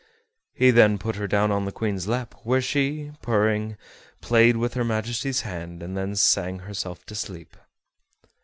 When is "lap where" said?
2.07-2.59